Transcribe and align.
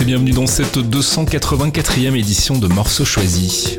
et 0.00 0.04
bienvenue 0.04 0.32
dans 0.32 0.46
cette 0.46 0.76
284e 0.78 2.16
édition 2.16 2.58
de 2.58 2.66
Morceaux 2.66 3.04
Choisis. 3.04 3.78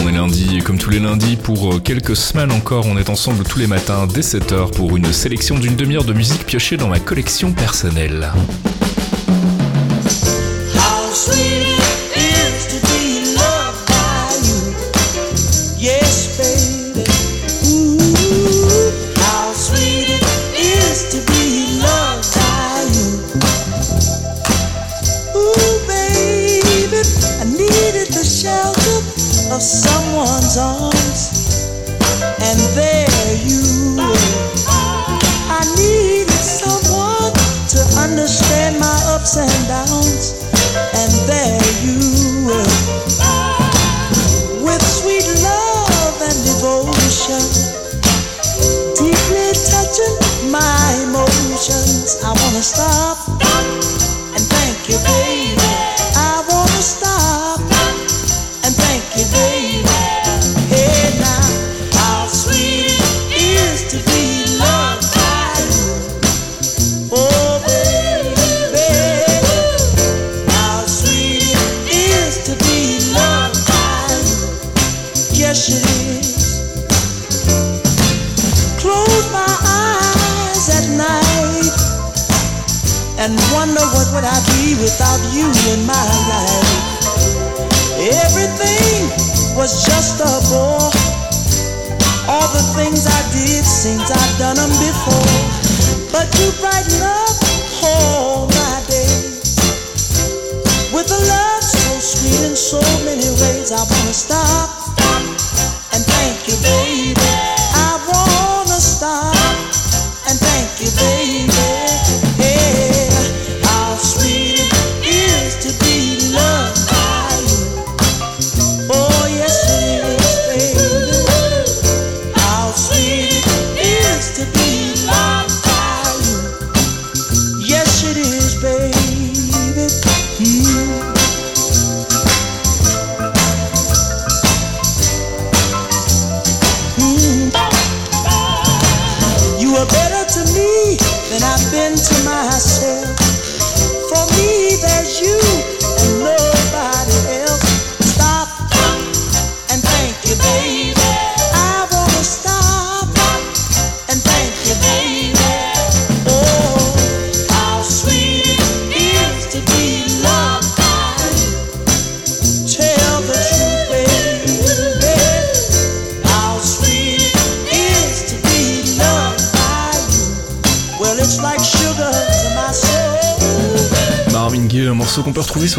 On 0.00 0.08
est 0.08 0.12
lundi 0.12 0.58
et 0.58 0.60
comme 0.60 0.78
tous 0.78 0.90
les 0.90 1.00
lundis, 1.00 1.36
pour 1.36 1.74
euh, 1.74 1.80
quelques 1.80 2.14
semaines 2.14 2.52
encore, 2.52 2.86
on 2.86 2.96
est 2.98 3.10
ensemble 3.10 3.42
tous 3.42 3.58
les 3.58 3.66
matins 3.66 4.06
dès 4.06 4.20
7h 4.20 4.70
pour 4.72 4.96
une 4.96 5.12
sélection 5.12 5.58
d'une 5.58 5.76
demi-heure 5.76 6.04
de 6.04 6.12
musique 6.12 6.46
piochée 6.46 6.76
dans 6.76 6.88
ma 6.88 7.00
collection 7.00 7.52
personnelle. 7.52 8.30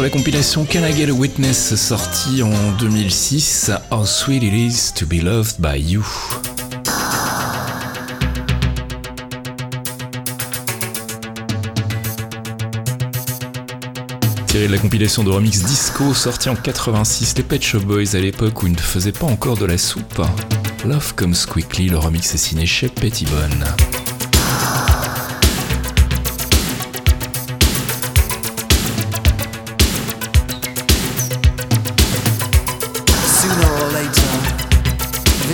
sur 0.00 0.04
la 0.04 0.10
compilation 0.10 0.64
Can 0.64 0.82
I 0.82 0.94
Get 0.94 1.10
a 1.10 1.12
Witness 1.12 1.74
sortie 1.74 2.42
en 2.42 2.72
2006, 2.78 3.70
How 3.90 4.06
Sweet 4.06 4.42
It 4.42 4.54
Is 4.54 4.94
to 4.94 5.04
Be 5.04 5.22
Loved 5.22 5.56
by 5.58 5.78
You. 5.78 6.02
Tiré 14.46 14.68
de 14.68 14.72
la 14.72 14.78
compilation 14.78 15.22
de 15.22 15.28
remix 15.28 15.62
disco 15.64 16.14
sortie 16.14 16.48
en 16.48 16.56
86, 16.56 17.34
les 17.36 17.42
Pet 17.42 17.62
Shop 17.62 17.80
Boys 17.80 18.14
à 18.16 18.20
l'époque 18.20 18.62
où 18.62 18.68
ils 18.68 18.72
ne 18.72 18.78
faisaient 18.78 19.12
pas 19.12 19.26
encore 19.26 19.58
de 19.58 19.66
la 19.66 19.76
soupe. 19.76 20.22
Love 20.86 21.14
Comes 21.14 21.36
Quickly, 21.46 21.90
le 21.90 21.98
remix 21.98 22.34
est 22.34 22.38
signé 22.38 22.64
chez 22.64 22.88
Pettibone. 22.88 23.66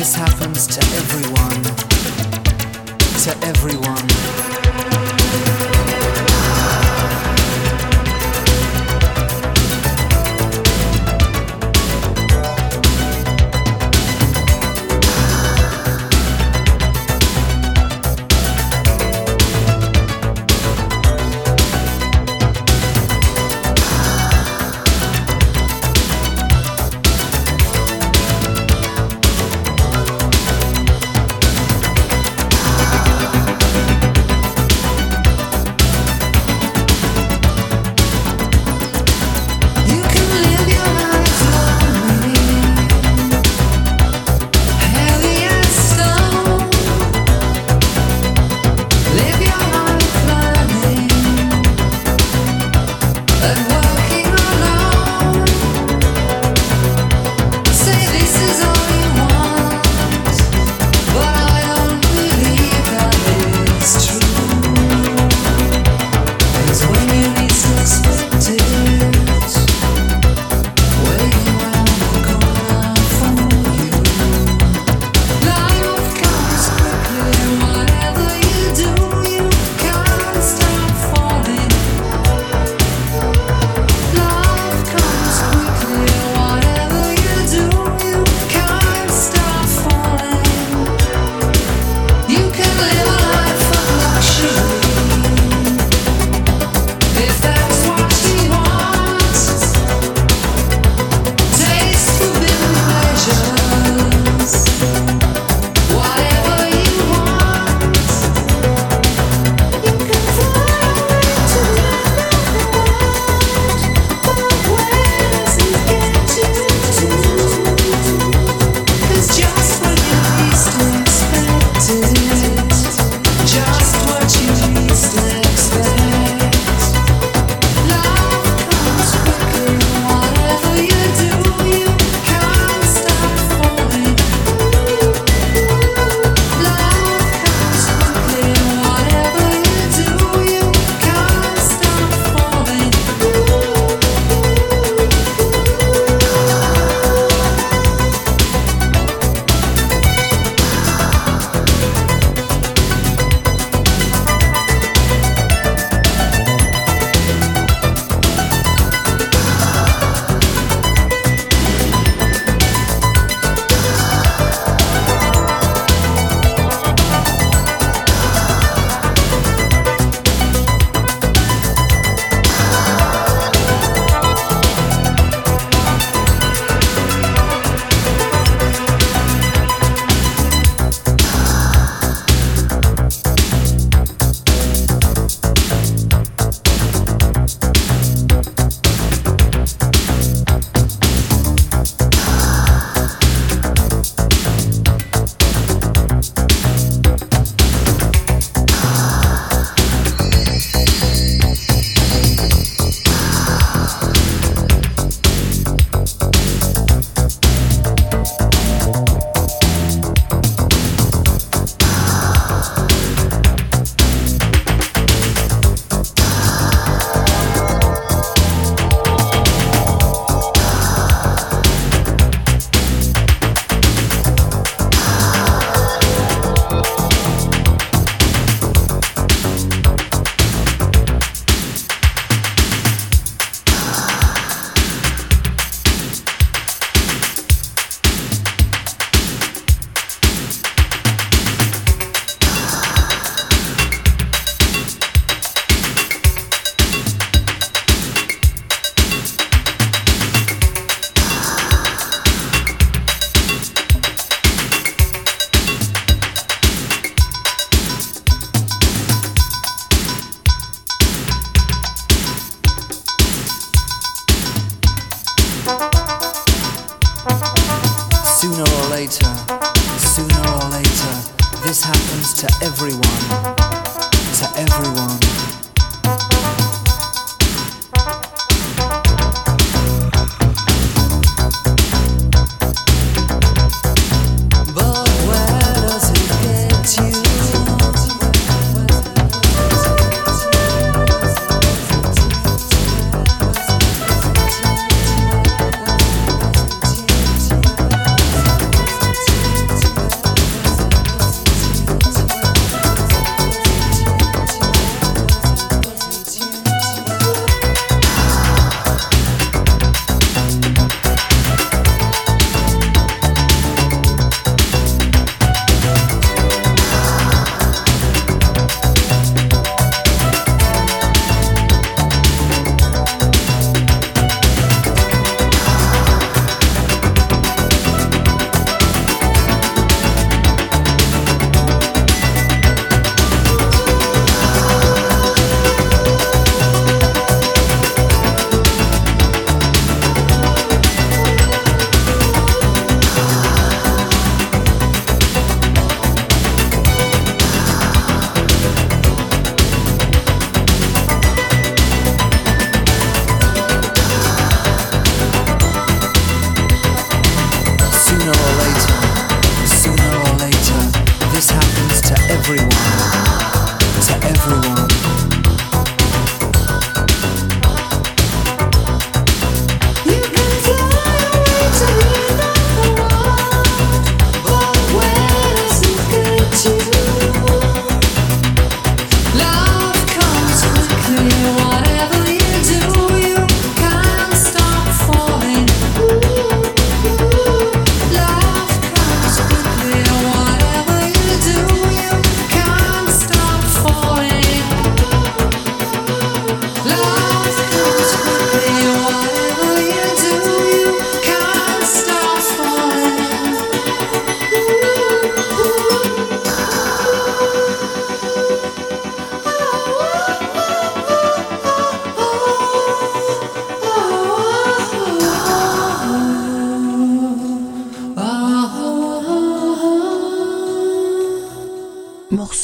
This 0.06 0.14
happens 0.14 0.66
to 0.68 0.80
everyone. 0.94 1.64
To 3.24 3.44
everyone. 3.44 4.65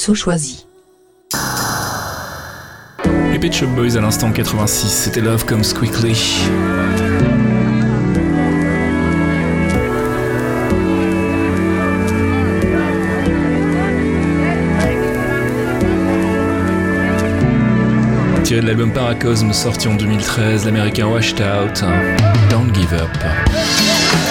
morceau 0.02 0.14
choisi. 0.16 0.66
Les 3.30 3.38
Pet 3.38 3.52
Shop 3.52 3.68
Boys 3.68 3.96
à 3.96 4.00
l'instant 4.00 4.32
86, 4.32 4.88
c'était 4.88 5.20
Love 5.20 5.44
Comes 5.44 5.62
Quickly. 5.62 6.16
Tiré 18.42 18.60
de 18.60 18.66
l'album 18.66 18.92
Paracosme 18.92 19.52
sorti 19.52 19.86
en 19.86 19.94
2013, 19.94 20.64
l'américain 20.64 21.06
Washed 21.06 21.40
Out, 21.40 21.84
hein. 21.84 22.16
Don't 22.50 22.74
Give 22.74 22.92
Up. 22.94 24.21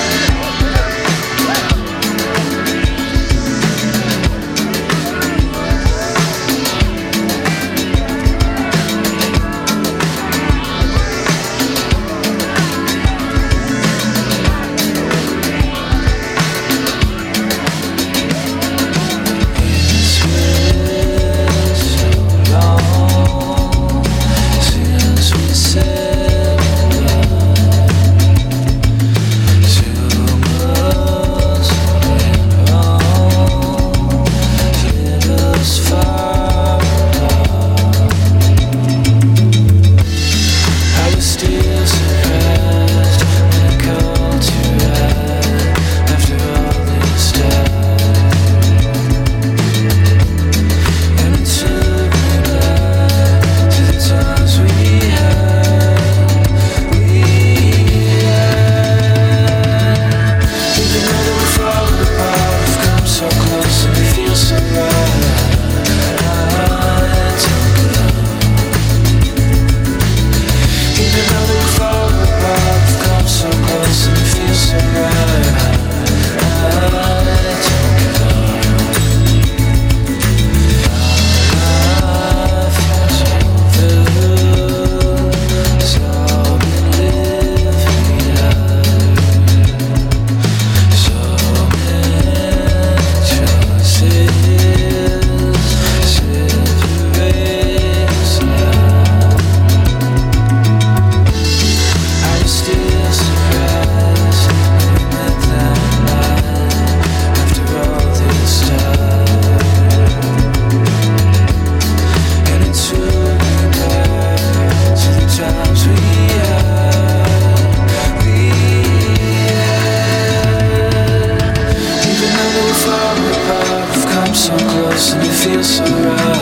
so 124.35 124.57
close 124.57 125.13
and 125.13 125.23
it 125.23 125.33
feels 125.33 125.77
so 125.77 125.83
right. 125.83 126.40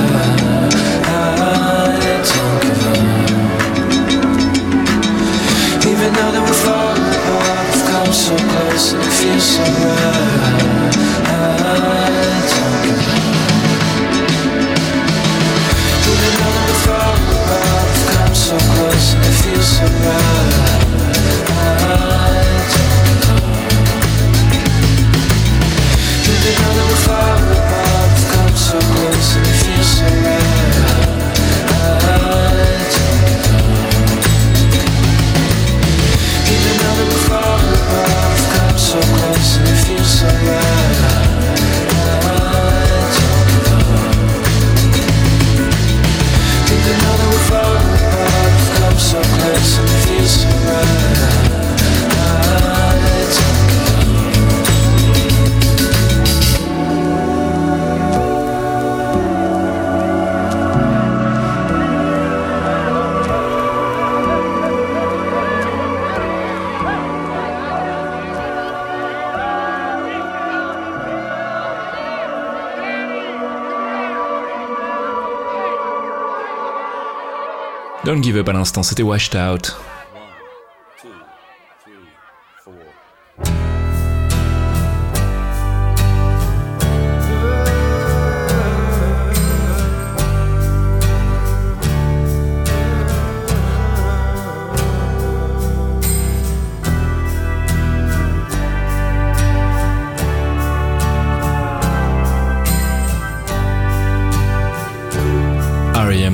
Don't 78.10 78.24
give 78.24 78.38
up 78.38 78.50
à 78.50 78.54
l'instant, 78.54 78.82
c'était 78.82 79.04
Washed 79.04 79.36
Out. 79.36 79.76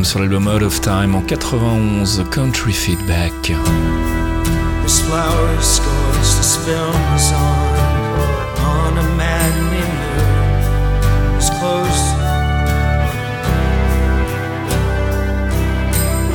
R.E.M. 0.05 0.11
sur 0.11 0.19
l'album 0.19 0.47
Out 0.47 0.61
of 0.61 0.79
Time 0.81 1.15
en 1.15 1.21
91, 1.21 2.23
Country 2.29 2.73
Feedback. 2.73 3.33
His 4.83 4.99
flower 5.01 5.61
scores, 5.61 6.37
this 6.37 6.57
film 6.57 6.95
is 7.15 7.31
on 7.31 7.75
On 8.59 8.97
a 8.97 9.03
moon 9.03 9.73
His 11.37 11.49
clothes 11.49 12.03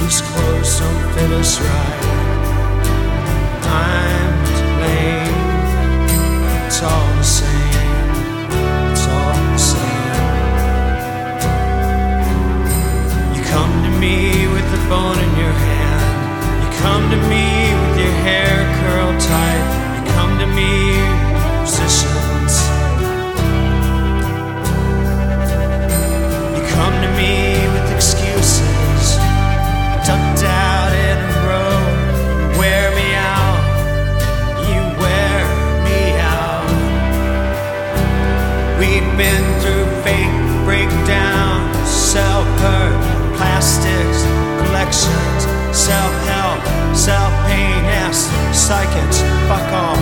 His 0.05 0.21
clothes 0.21 0.81
don't 0.81 1.05
fit 1.15 1.31
us 1.39 1.61
right 1.61 2.05
I'm 3.65 4.35
to 4.57 4.65
blame 4.79 5.35
It's 6.67 6.83
all 6.83 7.20
bone 14.91 15.21
in 15.21 15.33
your 15.39 15.55
hand 15.55 16.63
You 16.63 16.69
come 16.83 17.05
to 17.15 17.19
me 17.31 17.47
with 17.81 17.97
your 18.03 18.17
hair 18.27 18.55
curled 18.81 19.21
tight. 19.21 19.65
You 19.95 20.03
come 20.19 20.33
to 20.43 20.49
me 20.59 20.73
with 21.31 21.47
positions. 21.63 22.55
You 26.57 26.63
come 26.75 26.97
to 27.07 27.11
me 27.21 27.35
with 27.73 27.87
excuses. 27.95 29.05
Tucked 30.09 30.43
out 30.43 30.93
in 31.09 31.17
a 31.23 31.33
row. 31.47 31.79
Wear 32.59 32.91
me 32.99 33.09
out. 33.15 33.63
You 34.67 34.81
wear 35.05 35.39
me 35.87 36.01
out. 36.35 36.67
We've 38.81 39.11
been 39.23 39.47
through 39.61 39.87
fake 40.03 40.37
breakdowns, 40.67 41.89
self 41.89 42.47
hurt, 42.65 42.97
plastics, 43.37 44.21
collections, 44.67 45.41
self 45.73 46.13
help, 46.29 46.61
self 46.95 47.33
pain, 47.47 47.81
yes, 47.85 48.29
psychics, 48.53 49.19
fuck 49.49 49.69
all. 49.73 50.01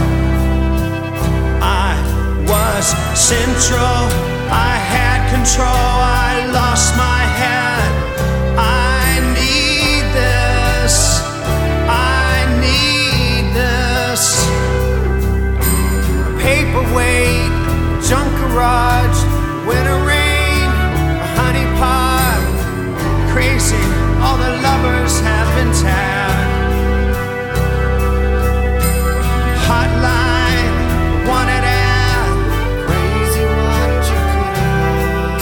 I 1.63 1.95
was 2.51 2.85
central, 3.15 4.01
I 4.51 4.75
had 4.95 5.21
control, 5.35 5.93
I 6.25 6.47
lost 6.53 6.97
my 6.97 7.23
head. 7.41 7.89
I 8.59 9.21
need 9.39 10.05
this, 10.23 10.95
I 11.89 12.35
need 12.65 13.45
this 13.61 14.23
paperweight, 16.43 17.53
junk 18.09 18.31
garage, 18.41 19.19
winter 19.67 20.18
lovers 24.83 25.21
have 25.21 25.49
been 25.57 25.73
tagged. 25.73 27.17
Hotline, 29.67 30.75
wanted 31.27 31.65
ad, 31.65 32.29
crazy 32.87 33.45
what 33.65 34.03
you 34.11 34.21
could 34.33 34.55
have. 34.59 35.39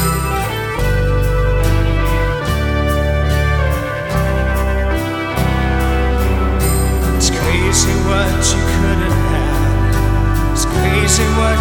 It's 7.17 7.31
crazy 7.31 7.95
what 8.09 8.41
you 8.53 8.61
could 8.73 9.03
have. 9.13 10.53
It's 10.53 10.65
crazy 10.65 11.27
what 11.39 11.61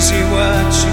crazy 0.00 0.22
what 0.32 0.89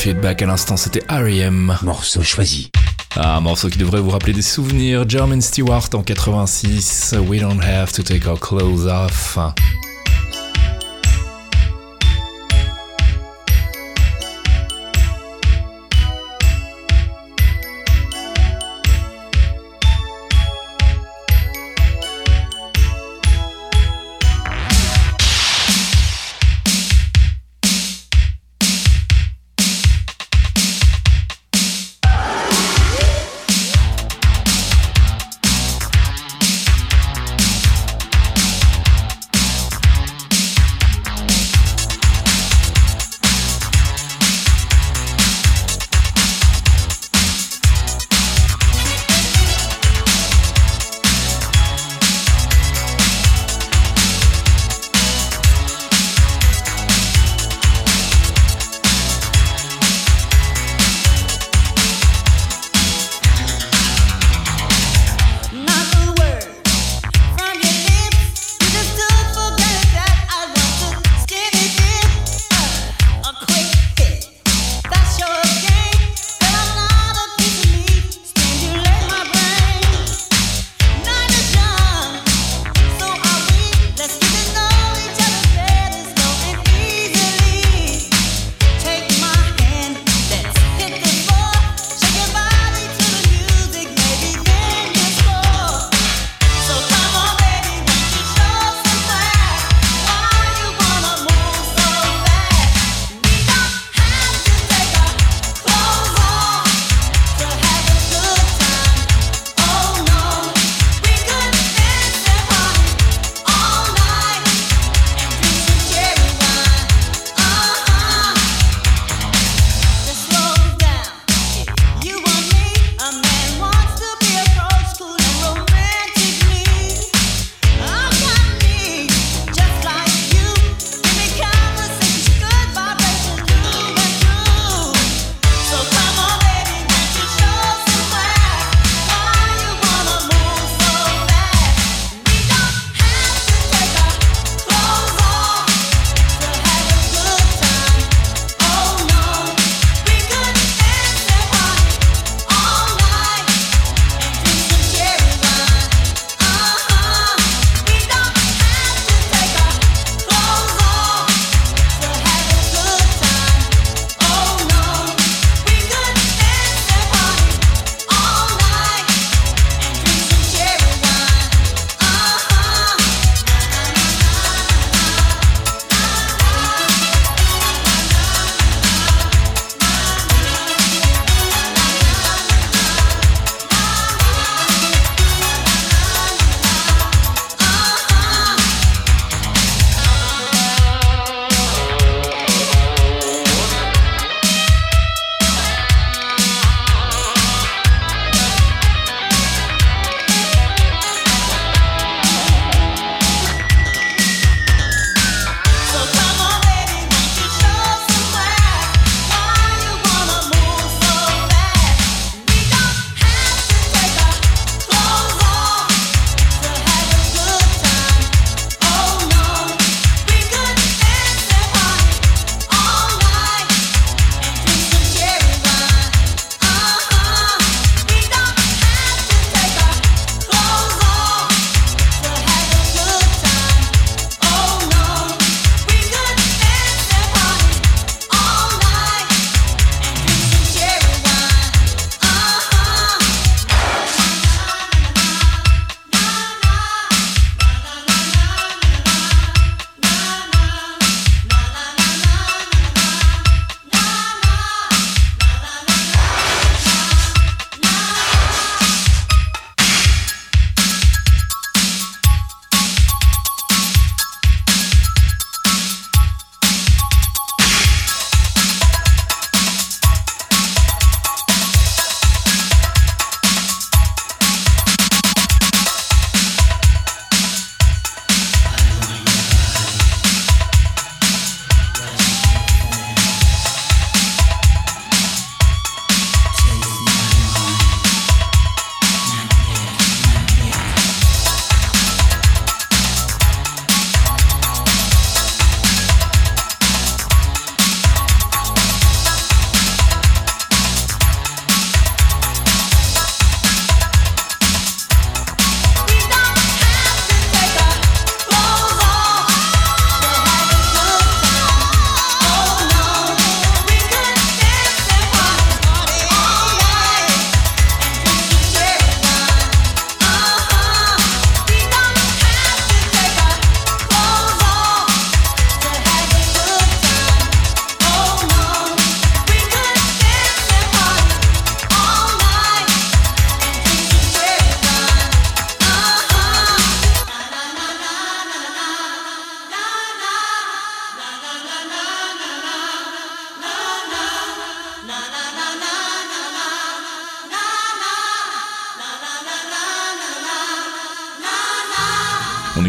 Feedback. 0.00 0.40
À 0.40 0.46
l'instant, 0.46 0.78
c'était 0.78 1.02
R.E.M. 1.10 1.76
Morceau 1.82 2.22
choisi. 2.22 2.70
Ah, 3.16 3.36
un 3.36 3.40
morceau 3.42 3.68
qui 3.68 3.76
devrait 3.76 4.00
vous 4.00 4.08
rappeler 4.08 4.32
des 4.32 4.40
souvenirs. 4.40 5.04
Jermaine 5.06 5.42
Stewart 5.42 5.90
en 5.92 6.02
86. 6.02 7.14
We 7.28 7.38
don't 7.38 7.62
have 7.62 7.92
to 7.92 8.02
take 8.02 8.26
our 8.26 8.40
clothes 8.40 8.86
off. 8.86 9.36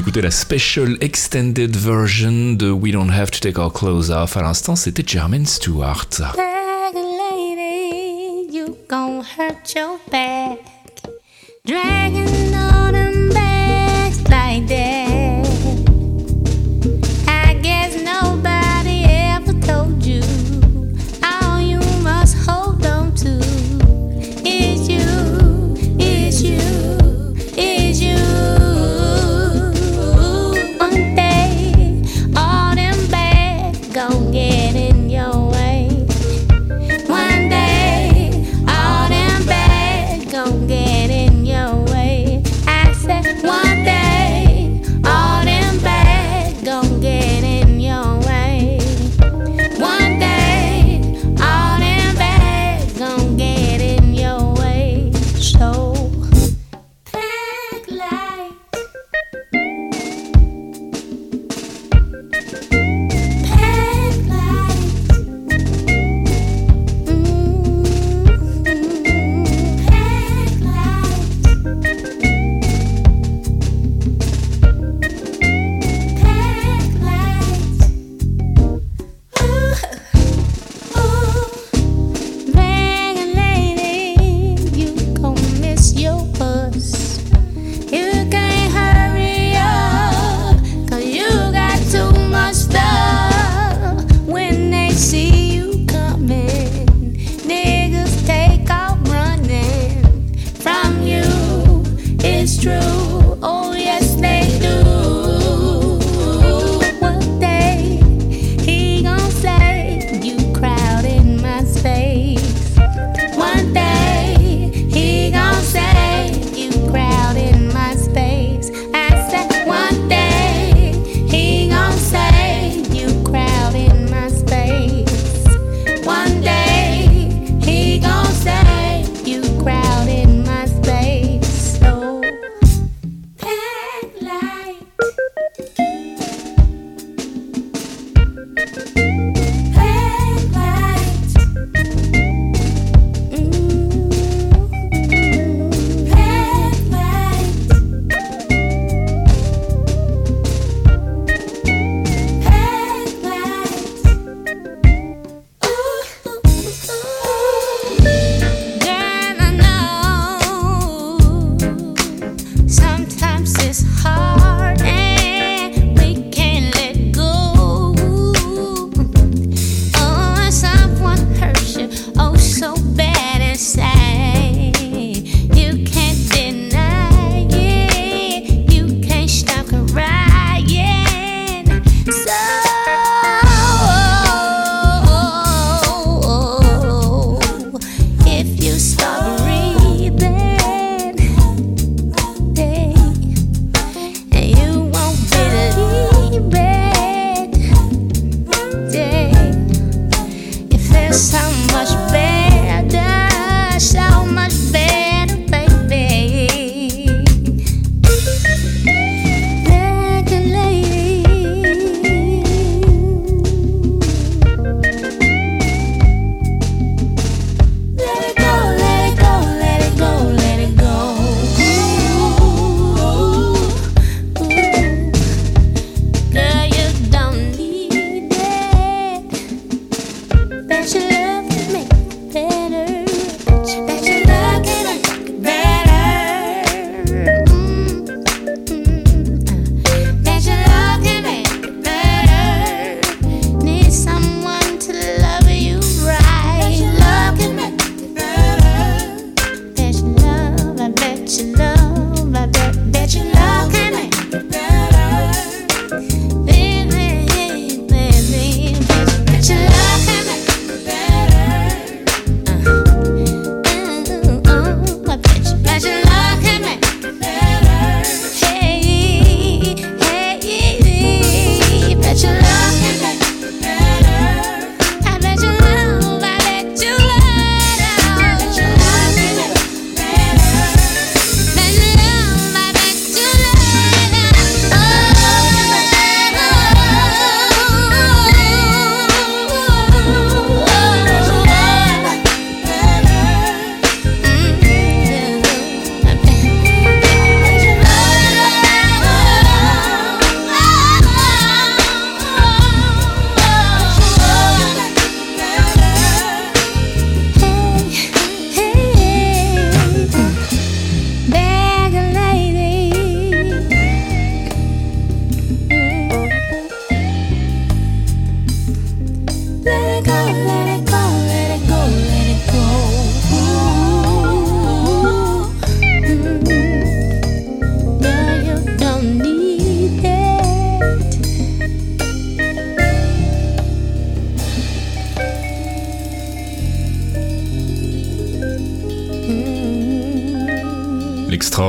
d'écouter 0.01 0.21
la 0.21 0.31
special 0.31 0.97
extended 0.99 1.75
version 1.75 2.53
de 2.53 2.71
We 2.71 2.91
Don't 2.91 3.11
Have 3.11 3.29
to 3.29 3.39
Take 3.39 3.59
Our 3.59 3.71
Clothes 3.71 4.09
Off. 4.09 4.35
À 4.35 4.41
l'instant, 4.41 4.75
c'était 4.75 5.03
Jermaine 5.05 5.45
Stewart. 5.45 6.07
Like 6.19 6.95
lady, 6.95 8.47
you 8.51 8.75
hurt 8.89 9.75
your 9.75 9.99
back. 10.11 10.57
Dragon 11.67 12.50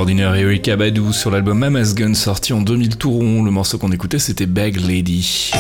l'extraordinaire 0.05 0.35
Erika 0.35 0.77
sur 1.13 1.31
l'album 1.31 1.59
Mama's 1.59 1.95
Gun 1.95 2.15
sorti 2.15 2.53
en 2.53 2.61
2000 2.61 2.97
tout 2.97 3.13
rond. 3.13 3.45
Le 3.45 3.51
morceau 3.53 3.79
qu'on 3.79 3.93
écoutait 3.93 4.19
c'était 4.19 4.47
Bag 4.47 4.77
Lady. 4.77 5.53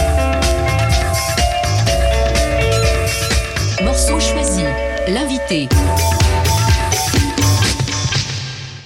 Morceau 3.84 4.18
choisi. 4.18 4.62
L'invité. 5.08 5.68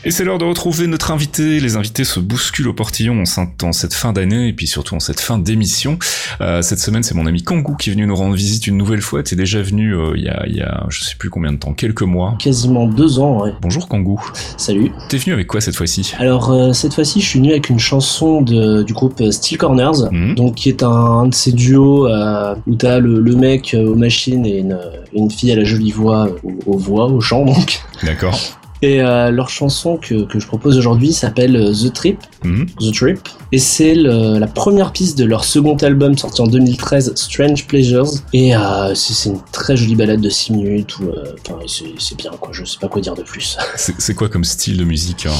Et 0.08 0.12
c'est 0.12 0.22
l'heure 0.22 0.38
de 0.38 0.44
retrouver 0.44 0.86
notre 0.86 1.10
invité. 1.10 1.58
Les 1.58 1.74
invités 1.76 2.04
se 2.04 2.20
bousculent 2.20 2.68
au 2.68 2.72
portillon 2.72 3.24
en 3.64 3.72
cette 3.72 3.92
fin 3.92 4.12
d'année 4.12 4.46
et 4.46 4.52
puis 4.52 4.68
surtout 4.68 4.94
en 4.94 5.00
cette 5.00 5.18
fin 5.18 5.36
d'émission. 5.36 5.98
Euh, 6.40 6.62
cette 6.62 6.78
semaine, 6.78 7.02
c'est 7.02 7.16
mon 7.16 7.26
ami 7.26 7.42
Kangoo 7.42 7.74
qui 7.74 7.90
est 7.90 7.92
venu 7.92 8.06
nous 8.06 8.14
rendre 8.14 8.36
visite 8.36 8.68
une 8.68 8.76
nouvelle 8.76 9.00
fois. 9.00 9.24
T'es 9.24 9.34
déjà 9.34 9.60
venu 9.62 9.96
euh, 9.96 10.12
il 10.14 10.22
y, 10.22 10.28
a, 10.28 10.46
y 10.46 10.60
a 10.60 10.86
je 10.90 11.02
sais 11.02 11.16
plus 11.18 11.28
combien 11.28 11.52
de 11.52 11.56
temps, 11.56 11.72
quelques 11.72 12.02
mois. 12.02 12.36
Quasiment 12.38 12.86
deux 12.86 13.18
ans, 13.18 13.42
ouais. 13.42 13.50
Bonjour 13.60 13.88
Kangoo. 13.88 14.20
Salut. 14.56 14.92
T'es 15.08 15.16
venu 15.16 15.32
avec 15.32 15.48
quoi 15.48 15.60
cette 15.60 15.74
fois-ci? 15.74 16.12
Alors 16.20 16.52
euh, 16.52 16.72
cette 16.72 16.94
fois-ci, 16.94 17.20
je 17.20 17.26
suis 17.26 17.40
venu 17.40 17.50
avec 17.50 17.68
une 17.68 17.80
chanson 17.80 18.42
de, 18.42 18.84
du 18.84 18.92
groupe 18.92 19.20
Steel 19.32 19.58
Corners, 19.58 20.08
Mhm. 20.12 20.36
donc 20.36 20.54
qui 20.54 20.68
est 20.68 20.84
un, 20.84 20.88
un 20.88 21.26
de 21.26 21.34
ces 21.34 21.50
duos 21.50 22.06
euh, 22.06 22.54
où 22.68 22.76
t'as 22.76 23.00
le, 23.00 23.18
le 23.18 23.34
mec 23.34 23.74
euh, 23.74 23.90
aux 23.90 23.96
machines 23.96 24.46
et 24.46 24.58
une, 24.58 24.78
une 25.14 25.32
fille 25.32 25.50
à 25.50 25.56
la 25.56 25.64
jolie 25.64 25.90
voix, 25.90 26.28
aux, 26.44 26.74
aux 26.74 26.78
voix, 26.78 27.06
au 27.06 27.20
chant 27.20 27.44
donc. 27.44 27.80
D'accord. 28.04 28.38
Et 28.82 29.00
euh, 29.02 29.30
leur 29.30 29.48
chanson 29.48 29.96
que, 29.96 30.24
que 30.24 30.38
je 30.38 30.46
propose 30.46 30.76
aujourd'hui 30.76 31.12
s'appelle 31.12 31.56
euh, 31.56 31.72
The 31.72 31.92
Trip. 31.92 32.18
Mhm. 32.44 32.66
The 32.80 32.92
Trip. 32.94 33.28
Et 33.52 33.58
c'est 33.58 33.94
la 33.94 34.46
première 34.46 34.92
piste 34.92 35.16
de 35.18 35.24
leur 35.24 35.44
second 35.44 35.76
album 35.76 36.18
sorti 36.18 36.42
en 36.42 36.46
2013, 36.46 37.12
Strange 37.14 37.66
Pleasures. 37.66 38.08
Et 38.32 38.54
euh, 38.56 38.94
c'est 38.94 39.30
une 39.30 39.40
très 39.52 39.76
jolie 39.76 39.94
balade 39.94 40.20
de 40.20 40.28
6 40.28 40.52
minutes. 40.52 40.98
Où, 40.98 41.04
euh, 41.04 41.24
enfin, 41.48 41.58
c'est 41.66 42.16
bien 42.16 42.30
quoi, 42.40 42.50
je 42.52 42.64
sais 42.64 42.78
pas 42.80 42.88
quoi 42.88 43.00
dire 43.00 43.14
de 43.14 43.22
plus. 43.22 43.56
C'est 43.76 44.14
quoi 44.14 44.28
comme 44.28 44.44
style 44.44 44.76
de 44.76 44.84
musique 44.84 45.26
hein? 45.26 45.32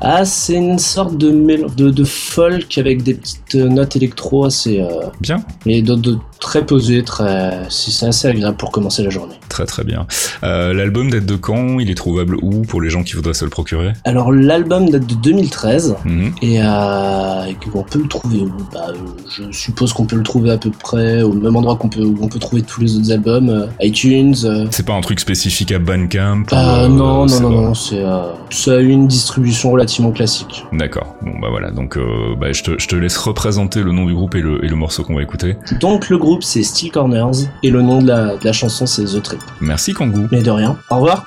Ah, 0.00 0.24
c'est 0.24 0.54
une 0.54 0.78
sorte 0.78 1.16
de, 1.18 1.30
de, 1.76 1.90
de 1.90 2.04
folk 2.04 2.78
avec 2.78 3.02
des 3.02 3.14
petites 3.14 3.54
euh, 3.56 3.68
notes 3.68 3.96
électro 3.96 4.44
assez. 4.44 4.80
Euh, 4.80 5.06
Bien. 5.20 5.42
de, 5.66 5.80
de 5.80 6.18
très 6.40 6.64
posé, 6.64 7.02
très. 7.02 7.62
C'est 7.70 8.06
assez 8.06 8.28
agréable 8.28 8.56
pour 8.56 8.70
commencer 8.70 9.02
la 9.02 9.10
journée. 9.10 9.34
Très 9.48 9.66
très 9.66 9.84
bien. 9.84 10.06
Euh, 10.44 10.72
L'album 10.72 11.10
date 11.10 11.26
de 11.26 11.36
quand? 11.36 11.78
Il 11.78 11.90
est 11.90 11.94
trouvable 11.94 12.36
où 12.42 12.62
pour 12.62 12.80
les 12.80 12.90
gens 12.90 13.02
qui 13.02 13.14
voudraient 13.14 13.34
se 13.34 13.44
le 13.44 13.50
procurer? 13.50 13.92
Alors, 14.04 14.30
l'album 14.32 14.88
date 14.90 15.06
de 15.06 15.14
2013 15.14 15.96
Mhm. 16.04 16.32
et, 16.42 16.60
euh, 16.62 17.44
et 17.46 17.54
qu'on 17.54 17.82
peut 17.82 18.00
le 18.00 18.08
trouver 18.08 18.38
où? 18.40 18.52
Bah, 18.72 18.92
Je 19.36 19.50
suppose 19.52 19.92
qu'on 19.92 20.06
peut 20.06 20.16
le 20.16 20.22
trouver 20.22 20.50
à 20.50 20.58
peu 20.58 20.70
près 20.70 21.22
au 21.22 21.32
même 21.32 21.56
endroit 21.56 21.76
qu'on 21.76 21.88
peut, 21.88 22.02
où 22.02 22.16
on 22.22 22.28
peut 22.28 22.38
trouver 22.38 22.62
tous 22.62 22.80
les 22.80 22.96
autres 22.96 23.10
albums 23.12 23.48
euh, 23.50 23.66
iTunes. 23.80 24.34
C'est 24.70 24.86
pas 24.86 24.94
un 24.94 25.00
truc 25.00 25.20
spécifique 25.20 25.72
à 25.72 25.78
Bandcamp 25.78 26.42
ou, 26.50 26.54
euh, 26.54 26.84
euh, 26.84 26.88
non, 26.88 27.26
non, 27.26 27.40
non, 27.40 27.50
non, 27.50 27.74
c'est 27.74 28.02
ça 28.50 28.74
a 28.76 28.78
une 28.80 29.06
distribution 29.08 29.70
relativement 29.70 30.10
classique. 30.12 30.64
D'accord. 30.72 31.14
Bon 31.22 31.38
bah 31.40 31.48
voilà. 31.50 31.70
Donc 31.70 31.98
bah, 32.38 32.52
je, 32.52 32.62
te, 32.62 32.70
je 32.78 32.86
te 32.88 32.96
laisse 32.96 33.16
représenter 33.18 33.82
le 33.82 33.92
nom 33.92 34.06
du 34.06 34.14
groupe 34.14 34.34
et 34.34 34.40
le, 34.40 34.64
et 34.64 34.68
le 34.68 34.76
morceau 34.76 35.02
qu'on 35.04 35.14
va 35.16 35.22
écouter. 35.22 35.56
Donc, 35.80 36.08
le 36.08 36.16
groupe 36.18 36.27
c'est 36.40 36.62
Steel 36.62 36.90
Corners 36.90 37.48
et 37.62 37.70
le 37.70 37.82
nom 37.82 38.00
de 38.02 38.08
la, 38.08 38.36
de 38.36 38.44
la 38.44 38.52
chanson 38.52 38.86
c'est 38.86 39.04
The 39.04 39.22
Trip. 39.22 39.40
Merci 39.60 39.92
Kangoo. 39.92 40.26
Mais 40.30 40.42
de 40.42 40.50
rien. 40.50 40.76
Au 40.90 40.96
revoir. 40.96 41.26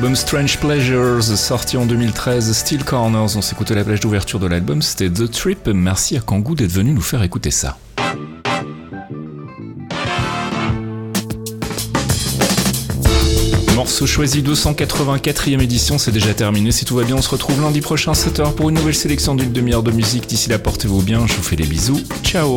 Tiré 0.00 0.12
de 0.12 0.14
leur 0.14 0.16
album 0.16 0.16
Strange 0.16 0.58
Pleasures, 0.58 1.22
sorti 1.22 1.76
en 1.76 1.84
2013, 1.84 2.52
Steel 2.52 2.84
Corners, 2.84 3.36
on 3.36 3.42
s'écoutait 3.42 3.74
la 3.74 3.84
plage 3.84 4.00
d'ouverture 4.00 4.38
de 4.38 4.46
l'album, 4.46 4.80
c'était 4.80 5.10
The 5.10 5.30
Trip. 5.30 5.68
Merci 5.68 6.16
à 6.16 6.20
Kangoo 6.20 6.54
d'être 6.54 6.72
venu 6.72 6.92
nous 6.92 7.02
faire 7.02 7.22
écouter 7.22 7.50
ça. 7.50 7.76
Morceau 13.74 14.06
choisi 14.06 14.42
284e 14.42 15.60
édition, 15.60 15.98
c'est 15.98 16.12
déjà 16.12 16.32
terminé. 16.32 16.72
Si 16.72 16.84
tout 16.84 16.96
va 16.96 17.04
bien, 17.04 17.16
on 17.16 17.22
se 17.22 17.30
retrouve 17.30 17.60
lundi 17.60 17.80
prochain 17.80 18.12
7h 18.12 18.54
pour 18.54 18.70
une 18.70 18.76
nouvelle 18.76 18.94
sélection 18.94 19.34
d'une 19.34 19.52
demi-heure 19.52 19.82
de 19.82 19.90
musique. 19.90 20.26
D'ici 20.26 20.48
là, 20.48 20.58
portez-vous 20.58 21.02
bien, 21.02 21.26
je 21.26 21.34
vous 21.34 21.42
fais 21.42 21.56
des 21.56 21.66
bisous. 21.66 22.00
Ciao 22.22 22.56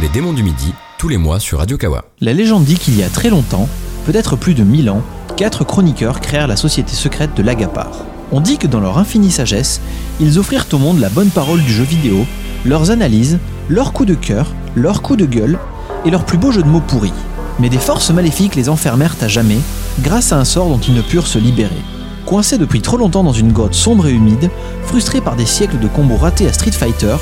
Les 0.00 0.08
démons 0.08 0.32
du 0.32 0.42
midi, 0.42 0.74
tous 0.98 1.08
les 1.08 1.16
mois 1.16 1.38
sur 1.38 1.60
Radio 1.60 1.78
Kawa. 1.78 2.04
La 2.20 2.32
légende 2.32 2.64
dit 2.64 2.76
qu'il 2.76 2.98
y 2.98 3.04
a 3.04 3.08
très 3.08 3.30
longtemps, 3.30 3.68
peut-être 4.04 4.34
plus 4.34 4.54
de 4.54 4.64
1000 4.64 4.90
ans, 4.90 5.02
quatre 5.36 5.64
chroniqueurs 5.64 6.20
créèrent 6.20 6.48
la 6.48 6.56
société 6.56 6.92
secrète 6.92 7.34
de 7.36 7.42
l'Agapar. 7.42 8.04
On 8.32 8.40
dit 8.40 8.58
que 8.58 8.66
dans 8.66 8.80
leur 8.80 8.98
infinie 8.98 9.30
sagesse, 9.30 9.80
ils 10.20 10.38
offrirent 10.38 10.66
au 10.72 10.78
monde 10.78 10.98
la 10.98 11.08
bonne 11.08 11.30
parole 11.30 11.62
du 11.62 11.72
jeu 11.72 11.84
vidéo, 11.84 12.26
leurs 12.64 12.90
analyses, 12.90 13.38
leurs 13.68 13.92
coups 13.92 14.08
de 14.08 14.14
cœur, 14.14 14.48
leurs 14.74 15.00
coups 15.00 15.20
de 15.20 15.26
gueule 15.26 15.58
et 16.04 16.10
leurs 16.10 16.26
plus 16.26 16.38
beaux 16.38 16.50
jeux 16.50 16.62
de 16.62 16.68
mots 16.68 16.80
pourris. 16.80 17.12
Mais 17.60 17.68
des 17.68 17.78
forces 17.78 18.10
maléfiques 18.10 18.56
les 18.56 18.68
enfermèrent 18.68 19.16
à 19.20 19.28
jamais, 19.28 19.60
grâce 20.00 20.32
à 20.32 20.38
un 20.38 20.44
sort 20.44 20.68
dont 20.68 20.80
ils 20.80 20.94
ne 20.94 21.02
purent 21.02 21.28
se 21.28 21.38
libérer. 21.38 21.82
Coincés 22.26 22.58
depuis 22.58 22.82
trop 22.82 22.96
longtemps 22.96 23.22
dans 23.22 23.32
une 23.32 23.52
grotte 23.52 23.74
sombre 23.74 24.08
et 24.08 24.12
humide, 24.12 24.50
frustrés 24.86 25.20
par 25.20 25.36
des 25.36 25.46
siècles 25.46 25.78
de 25.78 25.88
combos 25.88 26.16
ratés 26.16 26.48
à 26.48 26.52
Street 26.52 26.72
Fighter, 26.72 27.16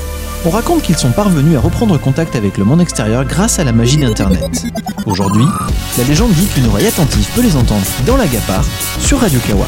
on 0.44 0.50
raconte 0.50 0.82
qu'ils 0.82 0.96
sont 0.96 1.10
parvenus 1.10 1.56
à 1.56 1.60
reprendre 1.60 1.98
contact 1.98 2.36
avec 2.36 2.58
le 2.58 2.64
monde 2.64 2.80
extérieur 2.80 3.24
grâce 3.24 3.58
à 3.58 3.64
la 3.64 3.72
magie 3.72 3.96
d'Internet. 3.96 4.64
Aujourd'hui, 5.06 5.44
la 5.98 6.04
légende 6.04 6.32
dit 6.32 6.46
qu'une 6.46 6.66
oreille 6.66 6.86
attentive 6.86 7.26
peut 7.34 7.42
les 7.42 7.56
entendre 7.56 7.86
dans 8.06 8.16
la 8.16 8.26
Gapar 8.26 8.64
sur 8.98 9.20
Radio 9.20 9.40
Kawa. 9.46 9.66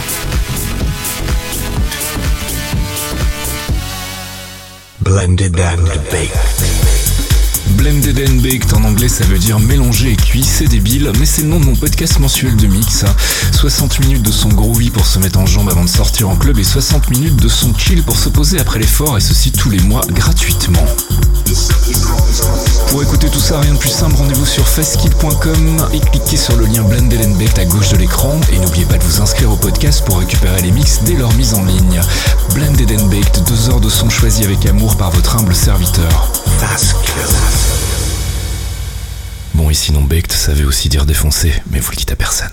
Blended 5.01 5.61
and 5.61 5.85
baked. 6.11 6.74
Blended 7.75 8.18
and 8.29 8.43
Baked 8.43 8.72
en 8.75 8.85
anglais 8.85 9.09
ça 9.09 9.25
veut 9.25 9.39
dire 9.39 9.59
mélanger 9.59 10.12
et 10.12 10.16
cuit, 10.16 10.43
c'est 10.43 10.66
débile, 10.66 11.11
mais 11.18 11.27
c'est 11.27 11.43
le 11.43 11.49
nom 11.49 11.61
de 11.61 11.64
mon 11.64 11.77
podcast 11.77 12.18
mensuel 12.18 12.57
de 12.57 12.66
mix. 12.66 13.05
60 13.53 14.01
minutes 14.01 14.22
de 14.22 14.31
son 14.31 14.49
groovy 14.49 14.91
pour 14.91 15.07
se 15.07 15.18
mettre 15.18 15.39
en 15.39 15.47
jambe 15.47 15.68
avant 15.70 15.85
de 15.85 15.89
sortir 15.89 16.29
en 16.29 16.37
club 16.37 16.59
et 16.59 16.64
60 16.64 17.11
minutes 17.11 17.37
de 17.37 17.49
son 17.49 17.77
chill 17.77 18.03
pour 18.03 18.16
se 18.16 18.29
poser 18.29 18.59
après 18.59 18.79
l'effort 18.79 19.16
et 19.16 19.20
ceci 19.20 19.53
tous 19.53 19.70
les 19.70 19.81
mois 19.81 20.03
gratuitement. 20.09 20.85
Pour 22.95 23.03
écouter 23.03 23.28
tout 23.28 23.40
ça, 23.40 23.59
rien 23.59 23.74
de 23.74 23.78
plus 23.78 23.90
simple, 23.90 24.14
rendez-vous 24.14 24.47
sur 24.47 24.68
fastkill.com 24.68 25.88
et 25.92 25.99
cliquez 25.99 26.36
sur 26.36 26.55
le 26.55 26.64
lien 26.66 26.84
Blended 26.84 27.36
Baked 27.36 27.59
à 27.59 27.64
gauche 27.64 27.88
de 27.88 27.97
l'écran 27.97 28.40
et 28.53 28.59
n'oubliez 28.61 28.86
pas 28.86 28.99
de 28.99 29.03
vous 29.03 29.20
inscrire 29.20 29.51
au 29.51 29.57
podcast 29.57 30.05
pour 30.05 30.20
récupérer 30.20 30.62
les 30.62 30.70
mix 30.70 31.01
dès 31.03 31.14
leur 31.14 31.34
mise 31.34 31.55
en 31.55 31.64
ligne. 31.64 32.01
Blended 32.55 32.92
and 32.92 33.07
Baked, 33.07 33.42
deux 33.49 33.68
heures 33.68 33.80
de 33.80 33.88
son 33.88 34.09
choisi 34.11 34.45
avec 34.45 34.64
amour 34.66 34.97
par 34.97 35.11
votre 35.11 35.34
humble 35.34 35.57
serviteur. 35.57 36.30
Bon, 39.55 39.70
et 39.70 39.74
sinon 39.74 40.03
Baked, 40.03 40.30
ça 40.30 40.53
veut 40.53 40.64
aussi 40.64 40.88
dire 40.88 41.05
défoncé, 41.05 41.53
mais 41.72 41.80
vous 41.80 41.90
le 41.90 41.97
dites 41.97 42.12
à 42.12 42.16
personne. 42.16 42.53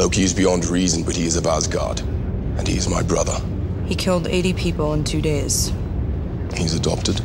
Loki 0.00 0.22
is 0.24 0.32
beyond 0.32 0.64
reason, 0.64 1.02
but 1.04 1.14
he 1.14 1.26
is 1.26 1.36
of 1.36 1.46
Asgard. 1.46 2.00
And 2.58 2.66
he 2.66 2.74
is 2.76 2.88
my 2.88 3.02
brother. 3.02 3.36
He 3.86 3.94
killed 3.94 4.26
80 4.28 4.54
people 4.54 4.94
in 4.94 5.04
two 5.04 5.20
days. 5.20 5.72
He's 6.56 6.74
adopted. 6.74 7.20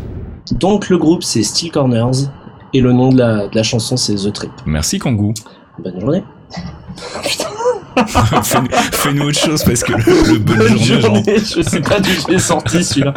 Donc 0.59 0.89
le 0.89 0.97
groupe 0.97 1.23
c'est 1.23 1.41
Steel 1.43 1.71
Corners 1.71 2.27
et 2.73 2.81
le 2.81 2.91
nom 2.91 3.09
de 3.13 3.17
la, 3.17 3.47
de 3.47 3.55
la 3.55 3.63
chanson 3.63 3.95
c'est 3.95 4.15
The 4.15 4.33
Trip. 4.33 4.51
Merci 4.65 4.99
Kangoo. 4.99 5.33
Bonne 5.79 5.99
journée. 6.01 6.23
Fais-nous 8.43 8.67
fais-nous 8.91 9.23
autre 9.29 9.39
chose 9.39 9.63
parce 9.63 9.81
que 9.81 9.93
le, 9.93 10.33
le 10.33 10.39
bonne 10.39 10.57
Bonne 10.57 10.77
journée, 10.77 11.23
je 11.37 11.61
sais 11.61 11.79
pas 11.79 11.99
d'où 12.01 12.09
je 12.11 12.27
l'ai 12.33 12.39
sorti 12.39 12.83
celui-là. 12.83 13.13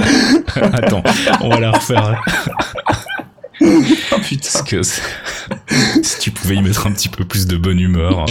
Attends, 0.72 1.02
on 1.40 1.48
va 1.48 1.58
la 1.60 1.72
refaire. 1.72 2.22
Oh 3.60 4.16
putain. 4.22 4.48
Parce 4.52 4.62
que 4.62 4.82
c'est- 4.84 5.02
si 6.04 6.20
tu 6.20 6.30
pouvais 6.30 6.54
y 6.54 6.62
mettre 6.62 6.86
un 6.86 6.92
petit 6.92 7.08
peu 7.08 7.24
plus 7.24 7.48
de 7.48 7.56
bonne 7.56 7.80
humeur. 7.80 8.24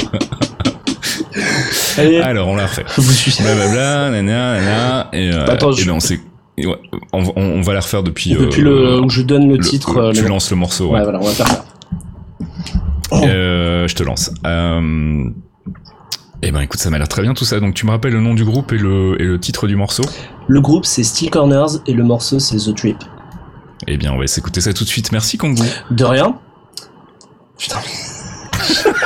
Allez, 1.97 2.19
Alors 2.19 2.47
on 2.47 2.55
la 2.55 2.65
refait. 2.67 2.85
je 2.95 3.01
vous 3.01 3.11
suis. 3.11 3.35
Blablabla, 3.41 4.09
nana, 4.11 4.59
nana, 4.61 5.09
et, 5.13 5.31
euh, 5.31 5.45
Attends, 5.47 5.71
et 5.73 5.85
ben 5.85 5.91
on 5.93 5.99
s'est, 5.99 6.19
et 6.57 6.65
ouais, 6.67 6.75
on, 7.13 7.61
va 7.61 7.73
la 7.73 7.79
refaire 7.81 8.03
depuis. 8.03 8.31
Depuis 8.33 8.61
euh, 8.61 8.65
le 8.65 9.01
où 9.01 9.09
je 9.09 9.21
donne 9.21 9.47
le 9.49 9.55
le- 9.57 9.63
titre. 9.63 9.97
euh, 9.97 10.11
tu 10.11 10.21
le- 10.23 10.27
lances 10.29 10.49
le 10.51 10.57
morceau. 10.57 10.87
Ouais, 10.87 10.97
Ouais. 10.99 11.03
voilà, 11.03 11.19
on 11.19 11.25
va 11.25 11.31
faire 11.31 11.47
ça. 11.47 11.65
Euh, 13.13 13.87
je 13.87 13.95
te 13.95 14.03
lance. 14.03 14.31
Euh, 14.45 15.23
eh 16.41 16.51
ben 16.51 16.61
écoute, 16.61 16.79
ça 16.79 16.89
m'a 16.89 16.97
l'air 16.97 17.07
très 17.07 17.21
bien 17.21 17.33
tout 17.33 17.45
ça. 17.45 17.59
Donc 17.59 17.73
tu 17.73 17.85
me 17.85 17.91
rappelles 17.91 18.13
le 18.13 18.21
nom 18.21 18.33
du 18.33 18.43
groupe 18.45 18.71
et 18.73 18.77
le, 18.77 19.15
et 19.21 19.23
le 19.25 19.39
titre 19.39 19.67
du 19.67 19.75
morceau? 19.75 20.03
Le 20.47 20.61
groupe 20.61 20.85
c'est 20.85 21.03
Steel 21.03 21.29
Corners 21.29 21.79
et 21.87 21.93
le 21.93 22.03
morceau 22.03 22.39
c'est 22.39 22.57
The 22.57 22.75
Trip. 22.75 22.97
Eh 23.87 23.97
bien 23.97 24.11
on 24.13 24.17
va 24.17 24.27
s'écouter 24.27 24.59
ça 24.61 24.73
tout 24.73 24.83
de 24.83 24.89
suite. 24.89 25.11
Merci 25.11 25.37
Kangoo. 25.37 25.63
De 25.91 26.03
rien. 26.03 26.35
Putain. 27.57 27.79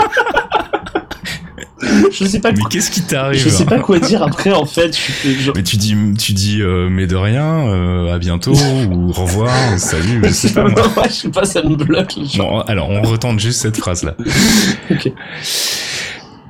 je 2.11 2.25
sais 2.25 2.39
pas 2.39 2.51
Mais 2.51 2.63
qu'est-ce 2.69 2.91
qui 2.91 3.01
t'arrive 3.01 3.39
Je 3.41 3.49
sais 3.49 3.65
pas 3.65 3.79
quoi 3.81 3.99
dire 3.99 4.23
après 4.23 4.51
en 4.51 4.65
fait. 4.65 4.97
Je 5.23 5.51
Mais 5.55 5.63
tu 5.63 5.77
dis, 5.77 5.95
tu 6.17 6.33
dis, 6.33 6.61
euh, 6.61 6.89
mais 6.89 7.07
de 7.07 7.15
rien, 7.15 7.67
euh, 7.67 8.13
à 8.13 8.19
bientôt, 8.19 8.53
ou 8.53 9.09
au 9.09 9.13
revoir, 9.13 9.53
salut, 9.77 10.21
je 10.23 10.29
sais 10.31 10.53
pas 10.53 10.63
moi. 10.63 10.81
Ouais, 10.97 11.07
je 11.07 11.13
sais 11.13 11.29
pas, 11.29 11.45
ça 11.45 11.61
me 11.63 11.75
bloque. 11.75 12.15
Bon, 12.37 12.59
alors 12.61 12.89
on 12.89 13.01
retente 13.01 13.39
juste 13.39 13.61
cette 13.61 13.77
phrase 13.77 14.03
là. 14.03 14.15
Ok. 14.89 15.11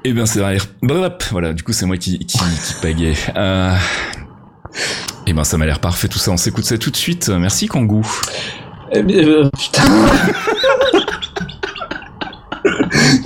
Eh 0.04 0.14
bien, 0.14 0.26
c'est 0.26 0.40
derrière. 0.40 0.66
Voilà, 1.32 1.54
du 1.54 1.62
coup, 1.62 1.74
c'est 1.74 1.86
moi 1.86 1.98
qui, 1.98 2.18
qui, 2.20 2.38
qui 2.40 2.74
pagaie. 2.82 3.14
Euh... 3.36 3.76
Eh 5.28 5.34
ben, 5.34 5.44
ça 5.44 5.58
m'a 5.58 5.66
l'air 5.66 5.80
parfait 5.80 6.08
tout 6.08 6.18
ça. 6.18 6.32
On 6.32 6.38
s'écoute 6.38 6.64
ça 6.66 6.78
tout 6.78 6.90
de 6.90 6.98
suite. 6.98 7.30
Merci, 7.30 7.68
Kangoo. 7.68 8.02
Eh, 8.94 9.04
mais, 9.04 9.24
euh, 9.24 9.50
putain. 9.58 9.84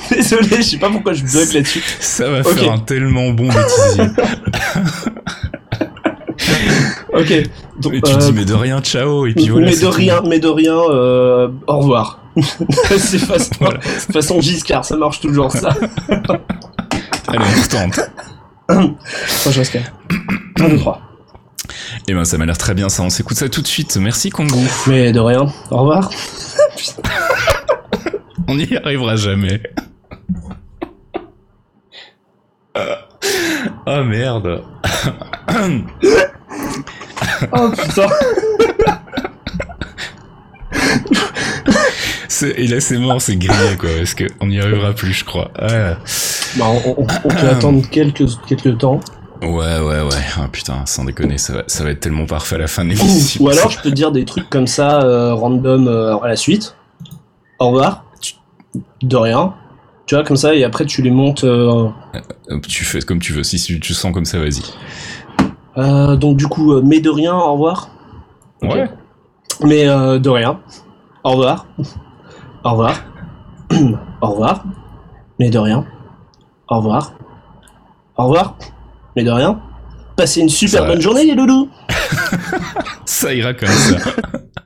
Désolé, 0.11 0.57
je 0.57 0.61
sais 0.61 0.77
pas 0.77 0.89
pourquoi 0.89 1.13
je 1.13 1.23
bug 1.23 1.53
là-dessus. 1.53 1.83
Ça 1.99 2.29
va 2.29 2.43
faire 2.43 2.71
un 2.71 2.79
tellement 2.79 3.29
bon 3.31 3.47
bêtisier. 3.47 4.05
Ok. 7.13 7.31
Donc, 7.79 7.93
Et 7.93 8.01
tu 8.01 8.11
euh, 8.13 8.17
dis, 8.17 8.33
mais 8.33 8.45
de 8.45 8.53
rien, 8.53 8.81
ciao. 8.81 9.25
Et 9.25 9.33
puis 9.33 9.47
voilà. 9.47 9.67
mais 9.67 9.77
de 9.77 9.85
rien, 9.85 10.21
mais 10.25 10.39
de 10.39 10.47
rien, 10.49 10.75
euh, 10.75 11.47
au 11.67 11.77
revoir. 11.77 12.19
c'est 12.97 13.19
façon, 13.19 13.51
Voilà. 13.61 13.79
façon 13.79 14.41
Giscard, 14.41 14.83
ça 14.83 14.97
marche 14.97 15.21
toujours 15.21 15.51
ça. 15.51 15.69
Allez, 16.09 17.39
on 17.39 17.61
retente. 17.61 17.99
Moi 18.69 18.95
je 19.45 19.59
reste 19.59 19.77
1, 20.59 20.69
2, 20.69 20.77
3. 20.77 21.01
Eh 22.07 22.13
ben, 22.13 22.25
ça 22.25 22.37
m'a 22.37 22.45
l'air 22.45 22.57
très 22.57 22.73
bien 22.73 22.89
ça. 22.89 23.03
On 23.03 23.09
s'écoute 23.09 23.37
ça 23.37 23.47
tout 23.47 23.61
de 23.61 23.67
suite. 23.67 23.95
Merci, 23.97 24.29
Kangoo. 24.29 24.59
Mais 24.87 25.11
de 25.13 25.19
rien, 25.19 25.45
au 25.71 25.77
revoir. 25.77 26.09
On 28.47 28.55
n'y 28.55 28.75
arrivera 28.75 29.15
jamais. 29.15 29.61
Oh 33.87 34.03
merde. 34.03 34.63
Oh 37.51 37.69
putain. 37.77 38.07
Et 42.57 42.67
là 42.67 42.79
c'est 42.81 42.97
mort, 42.97 43.21
c'est 43.21 43.37
grillé 43.37 43.77
quoi, 43.77 43.89
parce 43.97 44.13
que 44.13 44.25
on 44.41 44.47
n'y 44.47 44.59
arrivera 44.59 44.93
plus 44.93 45.13
je 45.13 45.23
crois. 45.25 45.49
Ouais, 45.61 45.93
Bah, 46.57 46.65
on, 46.67 46.95
on- 47.01 47.07
on 47.23 47.27
peut 47.29 47.47
attendre 47.49 47.87
quelques, 47.89 48.25
quelques 48.47 48.77
temps. 48.77 48.99
ouais, 49.41 49.47
ouais. 49.79 50.01
ouais. 50.01 50.23
Ah, 50.37 50.47
putain, 50.51 50.85
sans 50.85 51.05
déconner, 51.05 51.37
ça 51.37 51.53
va, 51.53 51.63
ça 51.67 51.83
va 51.83 51.91
être 51.91 52.01
tellement 52.01 52.25
parfait 52.25 52.55
à 52.55 52.59
la 52.59 52.67
fin 52.67 52.83
de 52.83 52.89
l'émission. 52.89 53.43
Ou 53.43 53.49
alors 53.49 53.69
je 53.71 53.77
peux 53.77 53.89
te 53.89 53.95
dire 53.95 54.11
des 54.11 54.25
trucs 54.25 54.49
comme 54.49 54.67
ça, 54.67 55.01
euh, 55.03 55.33
random 55.33 55.87
euh, 55.87 56.17
à 56.17 56.27
la 56.27 56.35
suite. 56.35 56.75
Au 57.59 57.67
revoir. 57.69 58.03
De 59.01 59.15
rien. 59.15 59.53
Tu 60.05 60.13
vois, 60.15 60.23
comme 60.23 60.37
ça, 60.37 60.53
et 60.53 60.63
après 60.63 60.85
tu 60.85 61.01
les 61.01 61.09
montes. 61.11 61.43
euh, 61.43 61.87
Euh, 62.49 62.59
Tu 62.67 62.85
fais 62.85 62.99
comme 63.01 63.19
tu 63.19 63.33
veux, 63.33 63.43
si 63.43 63.57
tu, 63.79 63.93
sens 63.93 64.13
comme 64.13 64.25
ça, 64.25 64.37
vas-y. 64.39 64.61
euh, 65.77 66.15
donc 66.15 66.37
du 66.37 66.47
coup, 66.47 66.79
mais 66.81 66.99
de 66.99 67.09
rien, 67.09 67.33
au 67.35 67.53
revoir. 67.53 67.89
Ouais. 68.61 68.87
Mais 69.63 69.87
euh, 69.87 70.19
de 70.19 70.29
rien. 70.29 70.59
Au 71.23 71.31
revoir. 71.31 71.65
Au 72.63 72.71
revoir. 72.71 72.95
Au 74.21 74.27
revoir. 74.27 74.63
Mais 75.39 75.49
de 75.49 75.57
rien. 75.57 75.85
Au 76.69 76.77
revoir. 76.77 77.13
Au 78.17 78.23
revoir. 78.25 78.57
Mais 79.15 79.23
de 79.23 79.31
rien. 79.31 79.59
Passez 80.15 80.39
une 80.41 80.49
super 80.49 80.79
Ça 80.81 80.85
va. 80.85 80.91
bonne 80.93 81.01
journée 81.01 81.25
les 81.25 81.35
loulous. 81.35 81.67
Ça 83.05 83.33
ira 83.33 83.53
comme 83.53 83.67
ça. 83.69 83.97